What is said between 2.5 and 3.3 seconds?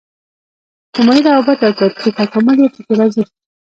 یې په کې راځي.